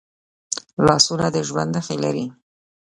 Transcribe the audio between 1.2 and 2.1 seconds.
د ژوند نښې